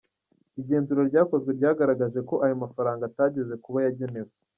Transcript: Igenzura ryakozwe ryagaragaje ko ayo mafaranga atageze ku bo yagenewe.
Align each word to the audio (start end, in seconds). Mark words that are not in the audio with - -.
Igenzura 0.61 1.01
ryakozwe 1.09 1.49
ryagaragaje 1.57 2.19
ko 2.29 2.35
ayo 2.45 2.55
mafaranga 2.63 3.03
atageze 3.05 3.53
ku 3.61 3.67
bo 3.73 3.79
yagenewe. 3.85 4.31